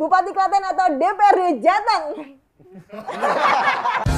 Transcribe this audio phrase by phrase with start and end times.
[0.00, 2.04] Bupati Klaten atau DPRD Jateng?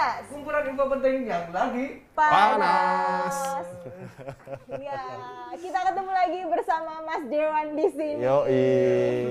[0.00, 0.24] Panas.
[0.32, 3.36] Kumpulan info penting yang lagi Panas.
[4.80, 5.04] Ya,
[5.60, 8.24] kita ketemu lagi bersama Mas Dewan di sini.
[8.24, 8.64] Yoi.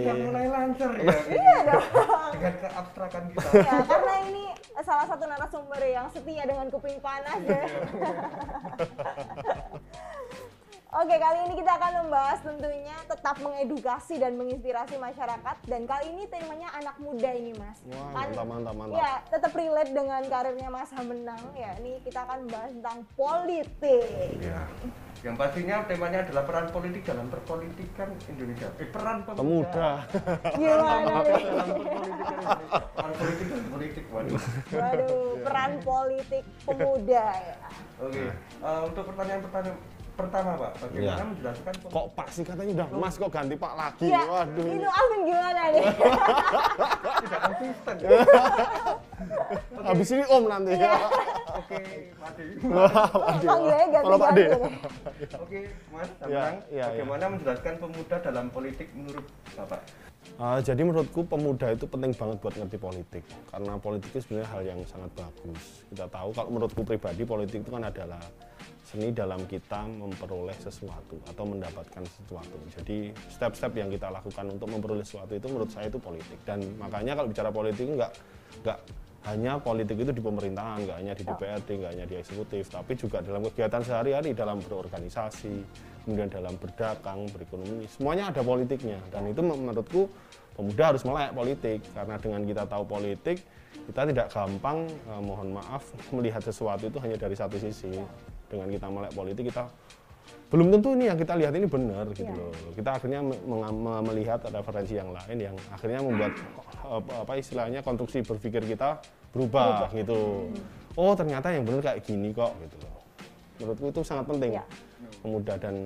[0.06, 1.10] sudah mulai lancar ya.
[1.26, 1.90] Iya dong.
[2.38, 3.50] Dengan keabstrakan kita.
[3.66, 4.54] Ya, karena ini
[4.86, 7.65] salah satu narasumber yang setia dengan kuping panas ya.
[10.89, 16.25] Oke, kali ini kita akan membahas tentunya tetap mengedukasi dan menginspirasi masyarakat dan kali ini
[16.25, 17.78] temanya anak muda ini, Mas.
[17.93, 18.98] Wah, mantap, mantap, mantap.
[18.98, 21.78] Ya, tetap relate dengan karirnya Mas Hamenang ya.
[21.78, 24.34] Ini kita akan membahas tentang politik.
[24.42, 24.65] Ya.
[25.21, 28.74] Yang pastinya temanya adalah peran politik dalam perpolitikan Indonesia.
[28.82, 30.10] Eh, peran Pemuda.
[30.57, 31.43] Gimana nih?
[32.98, 34.42] Peran politik dan politik, waduh.
[34.73, 37.58] Waduh, peran politik pemuda ya.
[38.02, 41.25] Oke, eh, untuk pertanyaan-pertanyaan pertama Pak, bagaimana Ya.
[41.25, 44.06] menjelaskan pem- Kok Pak sih katanya udah Mas kok ganti Pak lagi?
[44.06, 44.67] Ya, Waduh.
[44.67, 45.84] itu Alvin gimana nih?
[47.22, 47.95] tidak konsisten?
[49.81, 50.72] Habis ini Om nanti.
[50.76, 50.94] Iya.
[51.56, 51.80] Oke,
[52.14, 52.45] Madi.
[53.48, 54.44] Panggilnya Kalau Pak ganti-ganti.
[54.44, 55.36] De.
[55.38, 59.81] Oke, Mas Ya, Samang, ya, bagaimana menjelaskan pemuda dalam politik menurut Bapak?
[60.39, 64.61] Ah, jadi menurutku pemuda itu penting banget buat ngerti politik karena politik itu sebenarnya hal
[64.64, 65.84] yang sangat bagus.
[65.92, 68.23] Kita tahu kalau menurutku pribadi politik itu kan adalah
[68.88, 72.58] seni dalam kita memperoleh sesuatu atau mendapatkan sesuatu.
[72.80, 77.20] Jadi step-step yang kita lakukan untuk memperoleh sesuatu itu menurut saya itu politik dan makanya
[77.20, 78.11] kalau bicara politik nggak
[78.64, 78.80] nggak
[79.28, 83.20] hanya politik itu di pemerintahan, nggak hanya di DPRD, nggak hanya di eksekutif, tapi juga
[83.20, 85.59] dalam kegiatan sehari-hari, dalam berorganisasi,
[86.05, 89.00] kemudian dalam berdagang, berekonomi, semuanya ada politiknya.
[89.09, 90.09] Dan itu menurutku
[90.55, 93.38] pemuda harus melek politik, karena dengan kita tahu politik,
[93.88, 95.83] kita tidak gampang, eh, mohon maaf,
[96.16, 97.89] melihat sesuatu itu hanya dari satu sisi.
[98.49, 99.70] Dengan kita melek politik, kita
[100.49, 102.42] belum tentu ini yang kita lihat ini benar gitu Iya.
[102.42, 102.73] loh.
[102.73, 103.21] Kita akhirnya
[104.02, 106.33] melihat referensi yang lain yang akhirnya membuat
[106.89, 108.98] apa, apa istilahnya konstruksi berpikir kita
[109.30, 110.49] berubah, gitu.
[110.98, 112.98] Oh ternyata yang benar kayak gini kok gitu loh.
[113.61, 114.58] Menurutku itu sangat penting.
[114.58, 114.65] Iya.
[115.21, 115.86] Pemuda dan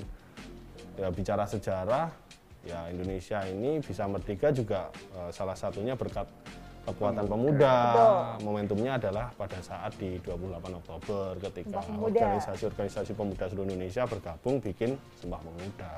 [1.00, 2.08] ya bicara sejarah
[2.64, 6.28] ya Indonesia ini bisa merdeka juga eh, salah satunya berkat
[6.84, 7.76] kekuatan pemuda.
[7.96, 8.14] Betul.
[8.44, 15.40] Momentumnya adalah pada saat di 28 Oktober ketika organisasi-organisasi pemuda seluruh Indonesia bergabung bikin Sumpah
[15.40, 15.92] Pemuda.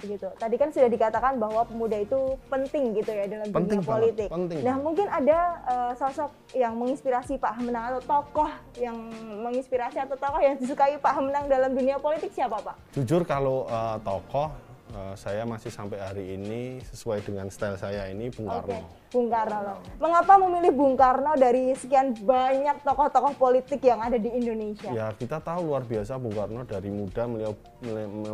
[0.00, 0.28] Begitu.
[0.36, 2.18] Tadi kan sudah dikatakan bahwa pemuda itu
[2.48, 4.28] penting gitu ya dalam Penting dunia banget, politik.
[4.32, 4.60] penting.
[4.64, 5.38] Nah, mungkin ada
[5.68, 8.50] eh, sosok yang menginspirasi Pak Hamenang atau tokoh
[8.80, 8.96] yang
[9.44, 12.76] menginspirasi atau tokoh yang disukai Pak Hamenang dalam dunia politik siapa, Pak?
[12.96, 14.48] Jujur kalau eh, tokoh
[14.90, 18.80] eh, saya masih sampai hari ini sesuai dengan style saya ini Bung Karno.
[19.10, 19.58] Bung Karno.
[19.62, 19.78] loh.
[19.98, 24.90] Mengapa memilih Bung Karno dari sekian banyak tokoh-tokoh politik yang ada di Indonesia?
[24.90, 27.52] Ya kita tahu luar biasa Bung Karno dari muda beliau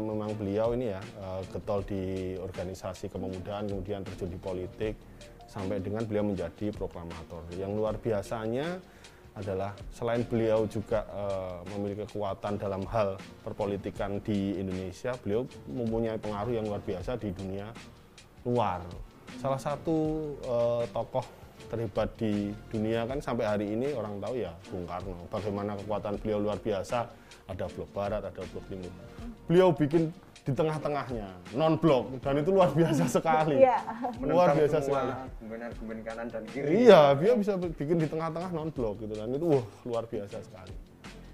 [0.01, 4.95] memang beliau ini ya eh, getol di organisasi kepemudaan kemudian terjun di politik
[5.47, 7.47] sampai dengan beliau menjadi proklamator.
[7.55, 8.83] Yang luar biasanya
[9.37, 16.57] adalah selain beliau juga eh, memiliki kekuatan dalam hal perpolitikan di Indonesia, beliau mempunyai pengaruh
[16.57, 17.69] yang luar biasa di dunia
[18.49, 18.81] luar.
[19.37, 19.97] Salah satu
[20.41, 25.27] eh, tokoh terhebat di dunia kan sampai hari ini orang tahu ya Bung Karno.
[25.29, 27.07] Bagaimana kekuatan beliau luar biasa.
[27.47, 28.91] Ada blok barat, ada blok timur.
[29.47, 30.11] Beliau bikin
[30.47, 31.27] di tengah-tengahnya
[31.59, 33.59] non blok dan itu luar biasa sekali.
[33.59, 33.79] Iya.
[34.23, 36.03] Luar biasa semua sekali.
[36.07, 36.87] kanan dan kiri.
[36.87, 40.75] Iya, dia bisa bikin di tengah-tengah non blok gitu dan itu wah luar biasa sekali.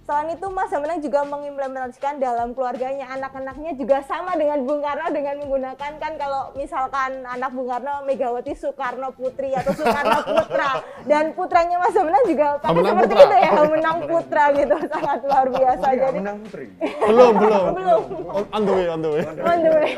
[0.02, 5.38] Selain itu, Mas Hamenang juga mengimplementasikan dalam keluarganya anak-anaknya juga sama dengan Bung Karno dengan
[5.38, 11.78] menggunakan kan kalau misalkan anak Bung Karno Megawati Soekarno Putri atau Soekarno Putra dan putranya
[11.78, 13.22] Mas Hamenang juga pakai seperti Putra.
[13.22, 16.66] itu ya Hamenang Putra gitu sangat luar biasa Putri jadi menang putri.
[16.82, 17.64] Belum, belum.
[17.78, 18.02] Belum.
[18.26, 19.22] On, on the way, on the way.
[19.22, 19.90] on the way.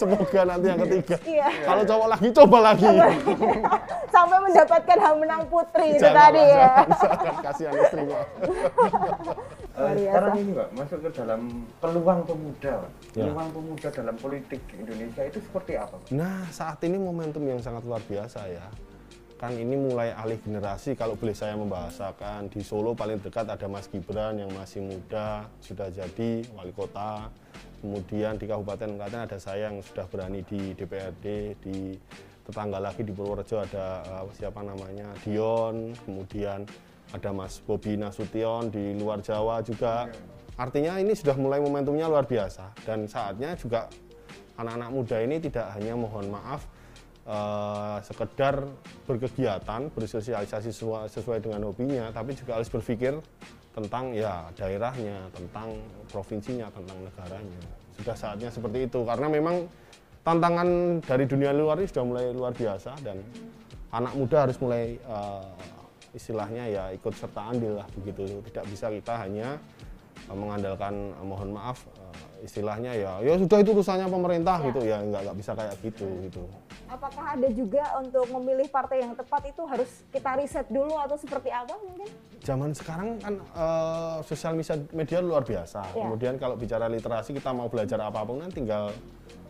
[0.00, 1.16] Semoga nanti yang ketiga.
[1.28, 1.48] Iya.
[1.68, 2.88] Kalau cowok lagi coba lagi.
[4.10, 8.18] sampai mendapatkan Hamenang Putri itu Jangan, tadi ya jangan, kasihan istrinya.
[8.20, 10.08] Eh, Luar biasa.
[10.10, 11.40] sekarang ini Mbak, masuk ke dalam
[11.78, 12.74] peluang pemuda.
[13.14, 13.24] Ya.
[13.28, 15.94] Peluang pemuda dalam politik Indonesia itu seperti apa?
[16.00, 16.10] Pak?
[16.12, 18.66] Nah, saat ini momentum yang sangat luar biasa ya.
[19.40, 22.52] Kan ini mulai alih generasi kalau boleh saya membahasakan.
[22.52, 27.32] Di Solo paling dekat ada Mas Gibran yang masih muda, sudah jadi wali kota.
[27.80, 31.26] Kemudian di Kabupaten Klaten ada saya yang sudah berani di DPRD,
[31.64, 31.96] di
[32.44, 36.68] tetangga lagi di Purworejo ada eh, siapa namanya Dion, kemudian
[37.10, 40.12] ada Mas Bobi Nasution di luar Jawa juga.
[40.60, 43.88] Artinya ini sudah mulai momentumnya luar biasa dan saatnya juga
[44.60, 46.68] anak-anak muda ini tidak hanya mohon maaf
[47.24, 48.68] eh, sekedar
[49.08, 53.16] berkegiatan bersosialisasi sesuai, sesuai dengan hobinya tapi juga harus berpikir
[53.80, 55.80] tentang ya daerahnya tentang
[56.12, 57.60] provinsinya tentang negaranya.
[57.96, 59.64] Sudah saatnya seperti itu karena memang
[60.20, 63.16] tantangan dari dunia luar ini sudah mulai luar biasa dan
[63.90, 65.52] anak muda harus mulai eh,
[66.12, 68.44] istilahnya ya ikut serta andil lah begitu.
[68.52, 69.56] Tidak bisa kita hanya
[70.28, 74.66] eh, mengandalkan eh, mohon maaf eh, istilahnya ya ya sudah itu urusannya pemerintah Ya.
[74.68, 74.80] gitu.
[74.84, 76.44] Ya nggak nggak bisa kayak gitu gitu
[76.90, 81.54] Apakah ada juga untuk memilih partai yang tepat itu harus kita riset dulu atau seperti
[81.54, 82.10] apa mungkin?
[82.40, 85.80] zaman sekarang kan eh, sosial media, media luar biasa.
[85.92, 86.08] Ya.
[86.08, 88.90] Kemudian kalau bicara literasi kita mau belajar apa pun kan tinggal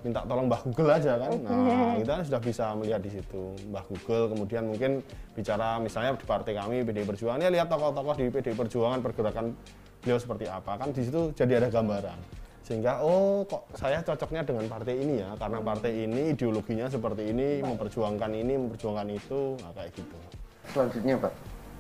[0.01, 1.33] minta tolong Mbah Google aja kan.
[1.45, 4.33] Nah, kita kan sudah bisa melihat di situ Mbah Google.
[4.33, 5.05] Kemudian mungkin
[5.37, 9.55] bicara misalnya di partai kami PDI Perjuangan ya lihat tokoh-tokoh di PDI Perjuangan pergerakan
[10.01, 12.40] beliau seperti apa kan di situ jadi ada gambaran.
[12.71, 17.67] Sehingga oh kok saya cocoknya dengan partai ini ya karena partai ini ideologinya seperti ini,
[17.67, 20.15] memperjuangkan ini, memperjuangkan itu, nah, kayak gitu.
[20.71, 21.33] Selanjutnya Pak,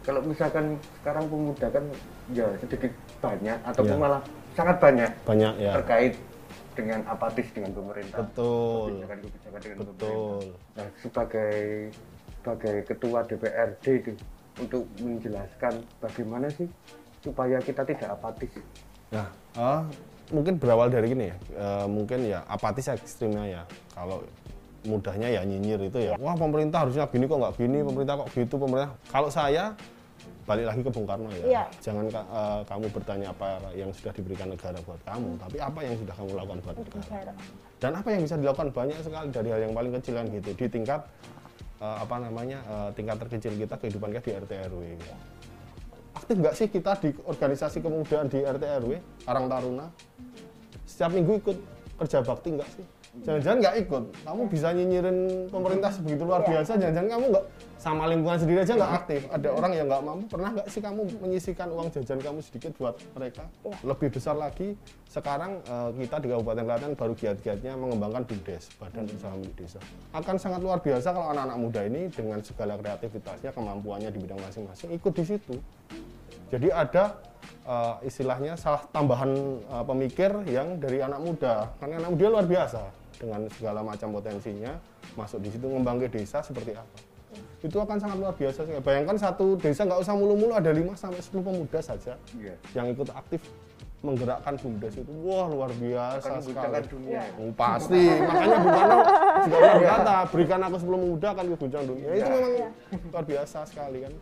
[0.03, 1.85] kalau misalkan sekarang pemuda kan
[2.35, 2.91] ya sedikit
[3.23, 4.03] banyak ataupun Ya.
[4.03, 4.23] malah
[4.59, 5.73] sangat banyak Banyak ya.
[5.79, 6.19] terkait
[6.75, 8.27] dengan apatis dengan pemerintah.
[8.27, 8.83] Betul.
[8.91, 9.95] Kebijakan-kebijakan dengan Betul.
[9.95, 10.75] pemerintah.
[10.75, 11.55] Nah, sebagai
[12.35, 14.11] sebagai ketua DPRD itu
[14.59, 15.73] untuk menjelaskan
[16.03, 16.67] bagaimana sih
[17.23, 18.51] supaya kita tidak apatis.
[19.15, 19.83] Nah, eh,
[20.31, 23.62] mungkin berawal dari gini ya, eh, mungkin ya apatis ekstrimnya ya.
[23.94, 24.23] Kalau
[24.81, 28.55] mudahnya ya nyinyir itu ya, wah pemerintah harusnya gini kok nggak gini, pemerintah kok gitu,
[28.56, 28.91] pemerintah.
[29.12, 29.77] Kalau saya
[30.49, 31.65] balik lagi ke Bung Karno ya, Iya.
[31.85, 36.15] jangan eh, kamu bertanya apa yang sudah diberikan negara buat kamu, tapi apa yang sudah
[36.17, 37.33] kamu lakukan buat negara.
[37.81, 40.67] Dan apa yang bisa dilakukan banyak sekali dari hal yang paling kecil kan gitu di
[40.67, 41.00] tingkat
[41.79, 44.83] eh, apa namanya eh, tingkat terkecil kita kehidupan kita di RT RW.
[46.31, 49.91] Aktif nggak sih kita di organisasi kemudaan di RT RW Karang Taruna?
[50.87, 51.59] Setiap minggu ikut
[51.99, 52.87] kerja bakti nggak sih?
[53.27, 54.05] Jangan-jangan nggak ikut.
[54.23, 55.19] Kamu bisa nyinyirin
[55.50, 56.79] pemerintah sebegitu luar biasa.
[56.79, 57.44] Jangan-jangan kamu nggak
[57.82, 59.21] sama lingkungan sendiri aja nggak aktif.
[59.27, 60.25] Ada orang yang nggak mampu.
[60.31, 63.50] Pernah nggak sih kamu menyisikan uang jajan kamu sedikit buat mereka?
[63.83, 64.79] Lebih besar lagi
[65.11, 69.83] sekarang eh, kita di Kabupaten Klaten baru giat-giatnya mengembangkan BUMDes, Badan Usaha Milik Desa.
[70.15, 74.94] Akan sangat luar biasa kalau anak-anak muda ini dengan segala kreativitasnya, kemampuannya di bidang masing-masing
[74.94, 75.59] ikut di situ.
[76.50, 77.05] Jadi ada
[77.64, 79.31] eh, istilahnya salah tambahan
[79.61, 81.70] eh, pemikir yang dari anak muda.
[81.79, 82.82] Karena anak muda luar biasa
[83.17, 84.73] dengan segala macam potensinya
[85.12, 86.99] masuk di situ ngembang ke desa seperti apa.
[87.61, 88.64] Itu akan sangat luar biasa.
[88.81, 92.55] Bayangkan satu desa nggak usah mulu-mulu ada 5 sampai 10 pemuda saja Iya.
[92.73, 93.44] yang ikut aktif
[94.00, 95.12] menggerakkan BUMDes itu.
[95.20, 96.88] Wah, luar biasa Akan sekali.
[96.88, 97.20] dunia.
[97.37, 98.00] Oh, pasti.
[98.08, 98.99] Makanya Bung Karno
[99.44, 102.08] juga berkata, berikan aku 10 pemuda akan keguncang dunia.
[102.08, 102.29] Itu Iya.
[102.32, 102.52] memang
[103.12, 104.12] luar biasa sekali kan.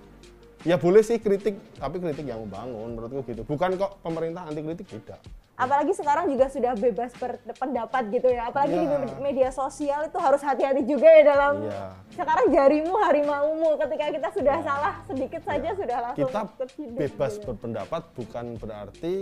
[0.69, 3.41] Ya boleh sih kritik, tapi kritik yang membangun menurutku gitu.
[3.41, 5.17] Bukan kok pemerintah anti kritik tidak.
[5.57, 8.47] Apalagi sekarang juga sudah bebas berpendapat gitu ya.
[8.47, 8.99] Apalagi di Iya.
[9.01, 11.85] med- media sosial itu harus hati-hati juga ya dalam Iya.
[12.13, 17.45] sekarang jarimu harimaumu ketika kita sudah salah sedikit saja sudah langsung Kita terciduk bebas gitu.
[17.49, 19.15] berpendapat bukan berarti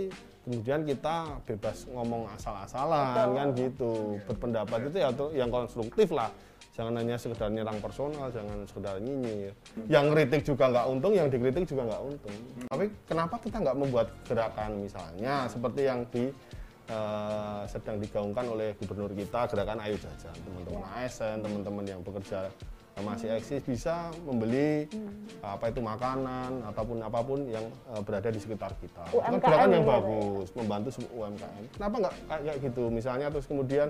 [0.43, 4.19] kemudian kita bebas ngomong asal-asalan kan gitu.
[4.27, 6.27] Berpendapat itu ya yang konstruktif lah.
[6.77, 9.49] Jangan hanya sekedar nyerang personal, jangan sekedar nyinyir.
[9.89, 12.35] Yang kritik juga nggak untung, yang dikritik juga nggak untung.
[12.69, 14.85] Tapi kenapa kita nggak membuat gerakan?
[14.85, 16.29] Misalnya seperti yang di
[16.85, 20.37] eh, sedang digaungkan oleh gubernur kita gerakan Ayo Jajan.
[20.37, 22.45] Teman-teman ASN teman-teman yang bekerja
[22.93, 28.29] eh, masih eksis bisa membeli eh, apa itu makanan ataupun apa pun yang eh, berada
[28.29, 29.01] di sekitar kita.
[29.09, 29.97] Itu UMKM gerakan yang gitu ya.
[29.97, 32.83] bagus membantu semua UMKM kenapa nggak kayak gitu?
[32.93, 33.89] Misalnya terus kemudian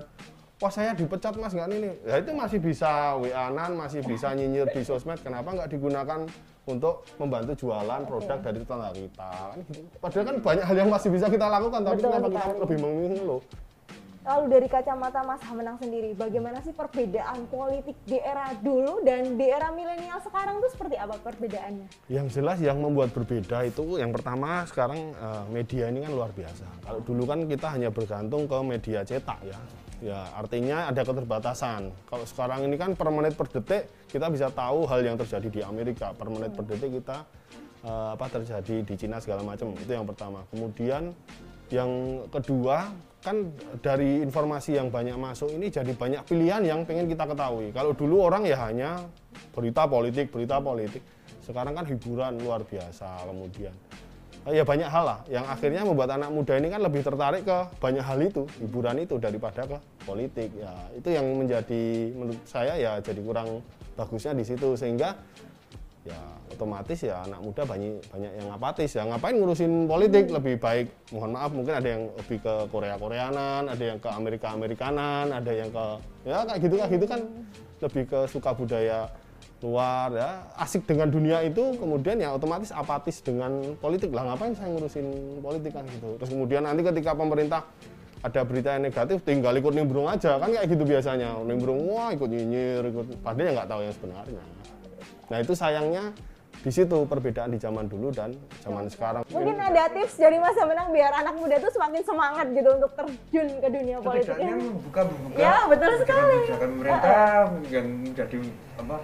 [0.58, 4.82] Wah saya dipecat mas nggak nih, ya itu masih bisa WA-an, masih bisa nyinyir di
[4.82, 5.22] sosmed.
[5.22, 6.26] Kenapa nggak digunakan
[6.66, 9.54] untuk membantu jualan produk dari tetangga kita?
[9.54, 9.86] Kan gitu.
[10.02, 13.42] Padahal kan banyak hal yang masih bisa kita lakukan, tapi Betul kenapa kita lebih mengeluh?
[14.26, 19.46] Lalu dari kacamata Mas Hamenang sendiri, bagaimana sih perbedaan politik di era dulu dan di
[19.46, 21.86] era milenial sekarang itu seperti apa perbedaannya?
[22.10, 26.66] Yang jelas yang membuat berbeda itu yang pertama sekarang eh, media ini kan luar biasa.
[26.82, 29.58] Kalau dulu kan kita hanya bergantung ke media cetak ya.
[29.98, 31.90] Ya artinya ada keterbatasan.
[32.06, 35.60] Kalau sekarang ini kan per menit per detik kita bisa tahu hal yang terjadi di
[35.66, 36.14] Amerika.
[36.14, 37.26] Per menit per detik kita
[37.82, 39.74] eh, apa terjadi di Cina segala macam.
[39.74, 40.46] Itu yang pertama.
[40.54, 41.10] Kemudian
[41.74, 41.90] yang
[42.30, 43.50] kedua kan
[43.82, 47.74] dari informasi yang banyak masuk ini jadi banyak pilihan yang pengen kita ketahui.
[47.74, 49.02] Kalau dulu orang ya hanya
[49.50, 51.02] berita politik, berita politik.
[51.42, 53.74] Sekarang kan hiburan luar biasa kemudian.
[54.48, 55.20] Eh, Ya banyak hal lah.
[55.28, 59.20] Yang akhirnya membuat anak muda ini kan lebih tertarik ke banyak hal itu, hiburan itu
[59.20, 59.76] daripada ke
[60.08, 60.48] politik.
[60.56, 61.84] Ya, itu yang menjadi
[62.16, 63.60] menurut saya ya jadi kurang
[63.92, 64.72] bagusnya di situ.
[64.72, 65.12] Sehingga
[66.08, 66.16] ya
[66.48, 68.96] otomatis ya anak muda banyak banyak yang apatis.
[68.96, 70.32] Ya ngapain ngurusin politik?
[70.32, 74.56] Lebih baik mohon maaf mungkin ada yang lebih ke Korea Koreanan ada yang ke Amerika
[74.56, 75.84] Amerikanan ada yang ke
[76.24, 77.20] ya kayak gitu kayak gitu kan.
[77.84, 79.12] Lebih ke suka budaya
[79.62, 80.30] luar ya.
[80.54, 84.14] Asik dengan dunia itu kemudian ya otomatis apatis dengan politik.
[84.14, 86.14] Lah ngapain saya ngurusin politik kan gitu.
[86.22, 87.66] Terus kemudian nanti ketika pemerintah
[88.18, 90.38] ada berita yang negatif tinggal ikut nimbrung aja.
[90.38, 91.38] Kan kayak gitu biasanya.
[91.42, 93.06] Nimbrung wah ikut nyinyir ikut.
[93.22, 94.42] Padahal ya nggak tahu yang sebenarnya.
[95.28, 96.04] Nah itu sayangnya
[96.58, 99.22] di situ perbedaan di zaman dulu dan zaman sekarang.
[99.28, 103.48] Mungkin ada tips dari Mas Menang biar anak muda tuh semakin semangat gitu untuk terjun
[103.56, 104.34] ke dunia politik.
[104.34, 106.34] setidaknya membuka membuka Ya, betul sekali.
[106.34, 107.32] kebijakan pemerintah
[107.68, 108.38] yang menjadi
[108.78, 108.96] apa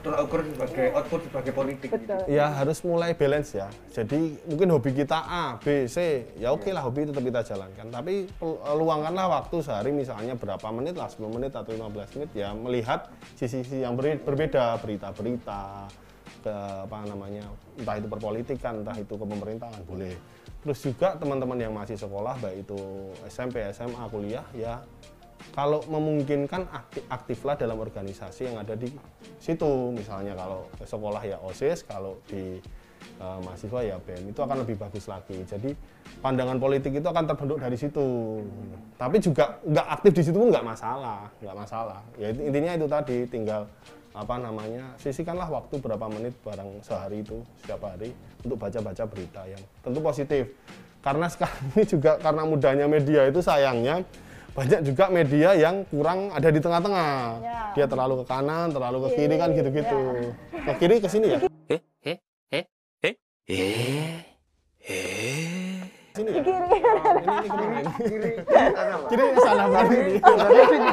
[0.00, 2.14] tolak ukur sebagai output sebagai politik gitu.
[2.26, 3.66] Ya harus mulai balance ya.
[3.90, 5.96] Jadi mungkin hobi kita A B C
[6.34, 7.86] ya oke lah hobi tetap kita jalankan.
[7.90, 12.54] Tapi pel- luangkanlah waktu sehari misalnya berapa menit lah 10 menit atau 15 menit ya
[12.54, 15.86] melihat sisi-sisi yang ber- berbeda berita-berita
[16.44, 16.52] ke
[16.84, 17.48] apa namanya
[17.80, 20.12] entah itu perpolitikan entah itu ke pemerintahan boleh.
[20.60, 22.78] Terus juga teman-teman yang masih sekolah baik itu
[23.28, 24.84] SMP SMA kuliah ya
[25.52, 28.88] kalau memungkinkan aktif, aktiflah dalam organisasi yang ada di
[29.40, 29.92] situ.
[29.92, 32.60] Misalnya kalau sekolah ya osis kalau di
[33.20, 35.36] eh, mahasiswa ya bem itu akan lebih bagus lagi.
[35.44, 35.72] Jadi
[36.24, 38.40] pandangan politik itu akan terbentuk dari situ.
[38.96, 42.00] Tapi juga nggak aktif di situ pun nggak masalah nggak masalah.
[42.16, 43.68] Ya intinya itu tadi tinggal
[44.14, 48.14] apa namanya sisihkanlah waktu berapa menit barang sehari itu setiap hari
[48.46, 50.44] untuk baca-baca berita yang tentu positif.
[51.02, 54.06] Karena sekarang ini juga karena mudahnya media itu sayangnya
[54.54, 57.42] banyak juga media yang kurang ada di tengah-tengah.
[57.42, 57.60] Ya.
[57.74, 60.00] dia terlalu ke kanan terlalu ke kiri kan gitu-gitu.
[60.62, 61.38] Ke kiri ke sini ya?
[61.66, 62.18] Eh eh
[62.54, 62.64] eh
[63.02, 63.14] eh eh
[63.50, 64.24] eh
[64.86, 65.23] sini ya
[66.44, 66.78] Kiri.
[67.98, 68.32] kiri
[69.08, 70.90] kiri sana kiri sebenarnya sini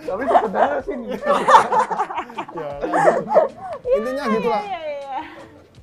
[0.00, 1.06] tapi sebenarnya sini
[2.58, 2.70] ya,
[3.90, 5.18] intinya gitulah Iya, iya.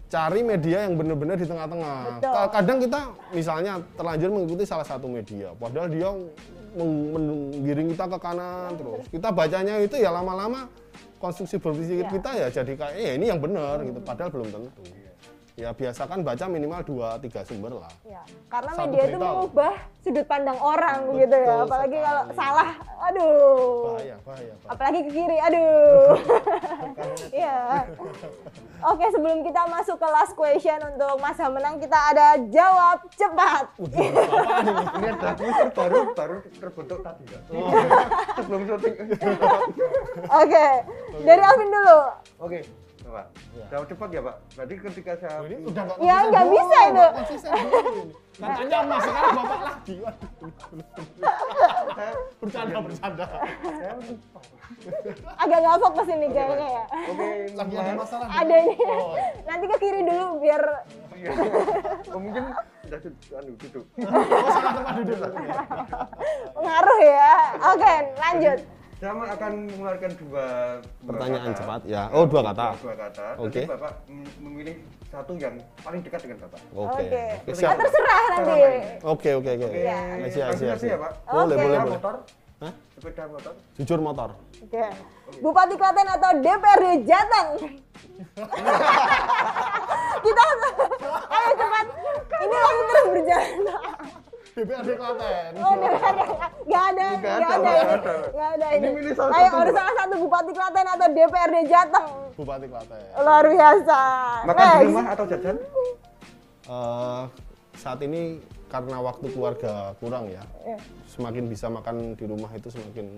[0.07, 1.97] cari media yang benar-benar di tengah-tengah.
[2.49, 2.99] Kadang kita
[3.31, 6.09] misalnya terlanjur mengikuti salah satu media, padahal dia
[6.73, 9.03] meng- menggiring kita ke kanan terus.
[9.09, 10.71] Kita bacanya itu ya lama-lama
[11.17, 12.07] konstruksi berpikir Ya.
[12.07, 14.81] kita ya jadi kayak eh ini yang benar gitu, padahal belum tentu.
[15.55, 17.87] Ya biasakan baca minimal 2 3 sumber lah.
[18.03, 18.19] Ya,
[18.51, 21.55] karena Satu media itu mengubah sudut pandang orang Betul gitu ya.
[21.63, 22.07] Apalagi sekali.
[22.11, 22.69] kalau salah,
[22.99, 23.95] aduh.
[23.95, 24.67] Bahaya, bahaya, Pak.
[24.75, 26.07] Apalagi ke kiri, aduh.
[27.31, 27.57] Iya.
[28.83, 33.63] Oke, sebelum kita masuk ke last question untuk Mas Menang, kita ada jawab cepat.
[33.79, 34.05] Ini?
[35.15, 37.39] ada kuis baru baru terbentuk tadi ya
[38.37, 38.95] sebelum syuting
[40.27, 40.65] Oke,
[41.23, 41.99] dari Alvin dulu.
[42.43, 42.59] oke
[43.05, 43.25] Pak
[43.69, 47.05] jawab cepat ya Pak berarti ketika saya Ini udah nggak Ya, nggak bisa itu.
[48.35, 49.95] Katanya mas sekarang bapak lagi.
[52.35, 53.25] Bercanda, bercanda.
[53.63, 54.39] saya lupa
[55.37, 56.83] Agak nggak fokus ini kayaknya ya.
[57.07, 57.99] oke Lagi ada Mas.
[58.01, 58.27] masalah.
[58.27, 58.75] Ada ini.
[58.81, 59.13] Oh,
[59.45, 60.63] Nanti ke kiri dulu biar
[61.15, 61.31] Iya.
[62.11, 62.43] Oh, mungkin
[62.83, 65.17] sudah duduk anu duduk oh, salah tempat duduk.
[66.51, 67.33] pengaruh ya.
[67.71, 68.57] Oke, lanjut.
[68.95, 70.45] Saya akan mengeluarkan dua,
[70.79, 71.59] dua Pertanyaan kata.
[71.59, 72.03] cepat ya.
[72.09, 72.67] Oh, dua kata.
[72.79, 73.61] dua kata Oke.
[73.61, 74.75] Nanti bapak mem- memilih
[75.05, 77.03] satu yang paling dekat dengan bapak Oke.
[77.03, 77.23] Oke.
[77.35, 77.75] Oke, Ah, siap.
[77.75, 78.55] terserah nanti.
[79.03, 79.65] Oke, oke, oke.
[79.65, 79.99] Oke, Iya.
[80.17, 80.75] Asia, Asia, langsung Asia.
[80.77, 81.11] aja ya, Pak.
[81.25, 81.61] Boleh, Oke.
[81.61, 81.93] boleh, boleh.
[81.93, 82.15] motor
[82.55, 82.71] Hah?
[82.89, 84.29] sepeda motor Jujur motor.
[84.57, 84.83] Oke.
[85.37, 87.49] Bupati Klaten atau DPRD Jateng?
[90.17, 90.41] Kita
[91.27, 91.85] ayo cepat.
[92.35, 93.51] Ini waktu terus berjalan.
[94.55, 95.51] DPRD Klaten.
[95.57, 96.19] Oh, DPRD.
[96.65, 97.91] Gak ada, Nggak gak ada, ada nggak ini.
[97.91, 98.13] ada.
[98.31, 98.87] Gak ada Ini ini.
[98.95, 102.07] milih salah Ayo satu, harus salah satu Bupati Klaten atau DPRD Jateng.
[102.33, 102.99] Bupati Klaten.
[103.17, 103.99] Luar biasa.
[104.45, 104.87] makan di Next.
[104.87, 105.57] rumah atau jajan
[106.65, 107.23] Eh,
[107.75, 108.21] saat ini
[108.65, 110.77] karena waktu keluarga kurang ya, Iya.
[111.05, 113.13] semakin bisa makan di rumah itu semakin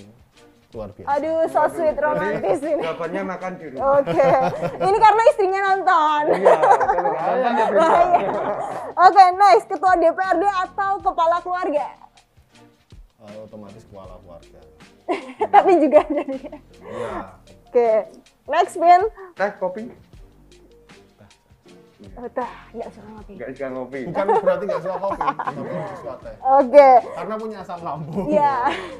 [0.68, 1.08] luar biasa.
[1.16, 2.84] Aduh, so sweet romantis ini.
[2.84, 4.28] jawabannya makan di rumah Oke.
[4.78, 6.24] Ini karena istrinya nonton.
[6.36, 6.56] iya
[7.16, 8.20] ya beda Bahaya.
[9.00, 9.66] Oke, next.
[9.68, 11.88] Ketua DPRD atau kepala keluarga?
[13.18, 14.60] Eh, otomatis kepala keluarga.
[15.56, 16.40] Tapi juga jadi.
[16.84, 17.12] Iya.
[17.64, 17.90] Oke.
[18.48, 19.02] Next, Bin.
[19.36, 19.84] teh kopi
[22.18, 23.34] Udah, nggak suka ngopi.
[23.36, 25.60] nggak suka ngopi Bukan berarti nggak suka kopi, tapi
[25.98, 26.36] suka teh.
[26.46, 26.90] Oke.
[27.14, 28.26] Karena punya asam lambung.
[28.28, 28.56] Iya.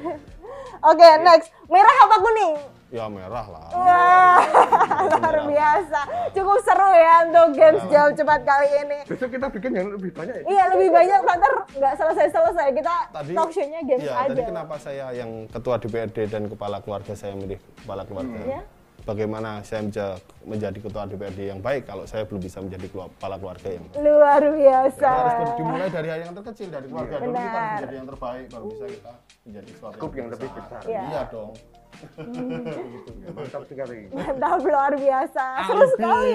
[0.80, 1.48] Oke, next.
[1.66, 2.54] Merah apa kuning?
[2.88, 3.68] Ya merah lah.
[3.68, 4.40] Wah,
[5.12, 6.00] luar biasa.
[6.32, 7.92] Cukup seru ya untuk games Iya.
[7.92, 8.98] jawab cepat kali ini.
[9.04, 12.66] besok kita bikin yang lebih banyak ya Iya, lebih banyak ntar nggak selesai-selesai.
[12.72, 14.28] Kita Tadi talk show-nya games iya, aja.
[14.32, 18.38] tadi kenapa saya yang ketua DPRD dan kepala keluarga saya milih kepala keluarga?
[18.40, 18.60] Iya.
[19.08, 23.68] Bagaimana saya menja- menjadi ketua DPRD yang baik kalau saya belum bisa menjadi kepala keluarga
[23.72, 24.04] yang baik?
[24.04, 25.08] Luar biasa.
[25.08, 27.72] Harus ber- dimulai dari hal yang terkecil dari keluarga dulu kita harus Benar.
[27.72, 29.12] menjadi yang terbaik baru bisa kita
[29.48, 30.80] menjadi sesuatu Skup yang lebih besar.
[30.84, 31.02] Iya.
[31.08, 31.52] Iya dong.
[31.98, 35.44] Ya, mantap sekali Mantap luar biasa.
[35.66, 36.32] Seru sekali.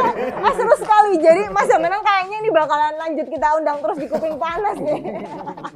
[0.44, 1.12] ah, seru sekali.
[1.22, 5.00] Jadi Mas Menang kayaknya ini bakalan lanjut kita undang terus di kuping panas nih.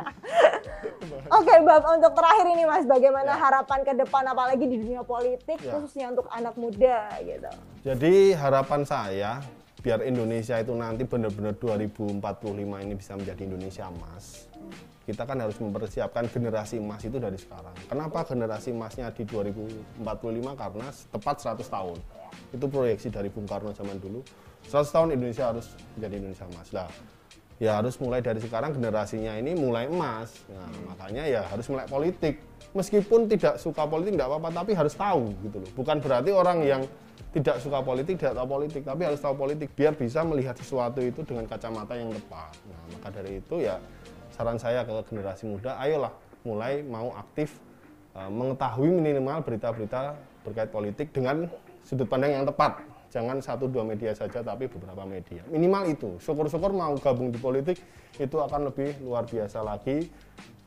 [1.31, 5.79] Oke, Bab, untuk terakhir ini Mas, bagaimana harapan ke depan apalagi di dunia politik Ya.
[5.79, 7.51] khususnya untuk anak muda gitu.
[7.87, 9.39] Jadi harapan saya
[9.79, 14.51] biar Indonesia itu nanti benar-benar 2045 ini bisa menjadi Indonesia emas.
[15.07, 17.75] Kita kan harus mempersiapkan generasi emas itu dari sekarang.
[17.87, 20.03] Kenapa generasi emasnya di 2045?
[20.59, 21.99] Karena tepat 100 tahun.
[22.51, 24.21] Itu proyeksi dari Bung Karno zaman dulu.
[24.67, 26.69] 100 tahun Indonesia harus menjadi Indonesia emas.
[26.75, 26.91] Lah,
[27.61, 30.33] ya harus mulai dari sekarang generasinya ini mulai emas.
[30.49, 32.35] Nah, makanya ya harus melek politik.
[32.73, 35.71] Meskipun tidak suka politik tidak apa-apa, tapi harus tahu gitu loh.
[35.77, 36.83] Bukan berarti orang yang
[37.37, 41.21] tidak suka politik tidak tahu politik, tapi harus tahu politik biar bisa melihat sesuatu itu
[41.23, 42.57] dengan kacamata yang tepat.
[42.65, 43.77] Nah, maka dari itu ya
[44.33, 46.11] saran saya ke generasi muda, ayolah
[46.49, 47.61] mulai mau aktif
[48.17, 50.17] eh, mengetahui minimal berita-berita
[50.49, 51.45] terkait politik dengan
[51.85, 52.81] sudut pandang yang tepat.
[53.11, 55.43] Jangan satu dua media saja, tapi beberapa media.
[55.51, 56.11] Minimal itu.
[56.23, 57.83] Syukur-syukur mau gabung di politik
[58.15, 60.07] itu akan lebih luar biasa lagi,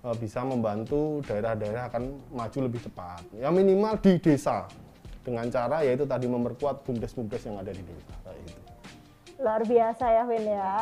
[0.03, 2.03] eh, bisa membantu daerah-daerah akan
[2.35, 3.23] maju lebih cepat.
[3.39, 4.67] Ya minimal di desa
[5.23, 8.15] dengan cara yaitu tadi memperkuat bumdes-bumdes yang ada di desa.
[8.43, 8.59] Gitu.
[9.39, 10.75] Luar biasa ya, Vin ya.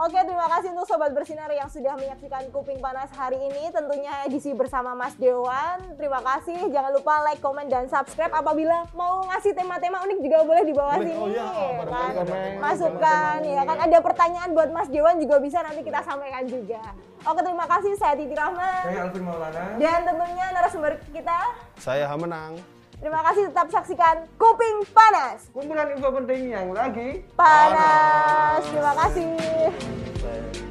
[0.00, 3.68] Oke, terima kasih untuk Sobat Bersinar yang sudah menyaksikan Kuping Panas hari ini.
[3.68, 5.76] Tentunya edisi bersama Mas Dewan.
[6.00, 6.72] Terima kasih.
[6.72, 8.32] Jangan lupa like, komen, dan subscribe.
[8.32, 11.04] Apabila mau ngasih tema-tema unik juga boleh di bawah Boleh.
[11.04, 11.20] sini.
[11.20, 12.12] Oh iya, kan?
[12.16, 12.52] komen.
[12.64, 13.36] Masukkan.
[13.44, 16.80] Ya kan ada pertanyaan buat Mas Dewan juga bisa nanti kita sampaikan juga.
[17.20, 17.92] Oke, terima kasih.
[18.00, 18.88] Saya Titi Rahma.
[18.88, 21.38] saya Alvin Maulana Dan tentunya narasumber kita.
[21.76, 22.79] Saya Hamenang.
[23.00, 25.48] Terima kasih tetap saksikan Kuping Panas.
[25.50, 28.60] kumpulan info penting yang lagi Panas.
[28.68, 29.28] Terima kasih.
[30.20, 30.69] Saya-